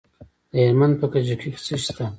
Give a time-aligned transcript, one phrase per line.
[0.51, 2.05] د هلمند په کجکي کې څه شی شته؟